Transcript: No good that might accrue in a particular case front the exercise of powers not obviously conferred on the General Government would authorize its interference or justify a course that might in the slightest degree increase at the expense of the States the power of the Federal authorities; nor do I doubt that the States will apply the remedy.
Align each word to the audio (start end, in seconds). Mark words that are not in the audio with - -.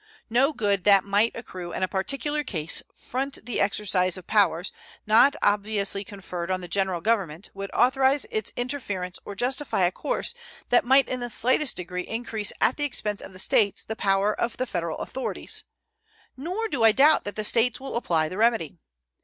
No 0.31 0.51
good 0.51 0.83
that 0.85 1.03
might 1.03 1.35
accrue 1.35 1.73
in 1.73 1.83
a 1.83 1.87
particular 1.87 2.43
case 2.43 2.81
front 2.91 3.37
the 3.45 3.59
exercise 3.61 4.17
of 4.17 4.25
powers 4.25 4.71
not 5.05 5.35
obviously 5.43 6.03
conferred 6.03 6.49
on 6.49 6.59
the 6.59 6.67
General 6.67 7.01
Government 7.01 7.51
would 7.53 7.69
authorize 7.71 8.25
its 8.31 8.51
interference 8.55 9.19
or 9.25 9.35
justify 9.35 9.85
a 9.85 9.91
course 9.91 10.33
that 10.69 10.85
might 10.85 11.07
in 11.07 11.19
the 11.19 11.29
slightest 11.29 11.75
degree 11.77 12.01
increase 12.01 12.51
at 12.59 12.77
the 12.77 12.83
expense 12.83 13.21
of 13.21 13.31
the 13.31 13.37
States 13.37 13.83
the 13.85 13.95
power 13.95 14.33
of 14.33 14.57
the 14.57 14.65
Federal 14.65 14.97
authorities; 14.97 15.65
nor 16.35 16.67
do 16.67 16.81
I 16.83 16.93
doubt 16.93 17.23
that 17.25 17.35
the 17.35 17.43
States 17.43 17.79
will 17.79 17.95
apply 17.95 18.27
the 18.27 18.37
remedy. 18.37 18.79